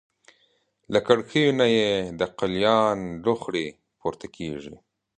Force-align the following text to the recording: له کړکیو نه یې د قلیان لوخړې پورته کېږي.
له 0.93 0.99
کړکیو 1.07 1.51
نه 1.59 1.67
یې 1.77 1.89
د 2.19 2.21
قلیان 2.39 2.97
لوخړې 3.25 3.67
پورته 3.99 4.27
کېږي. 4.35 4.75